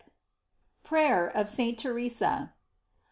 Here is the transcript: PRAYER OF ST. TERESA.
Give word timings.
PRAYER 0.81 1.27
OF 1.27 1.47
ST. 1.47 1.77
TERESA. 1.77 2.53